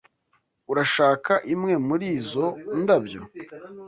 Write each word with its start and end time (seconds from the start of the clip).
Urashaka 0.71 1.33
imwe 1.53 1.73
muri 1.87 2.05
izo 2.19 2.45
ndabyo? 2.81 3.21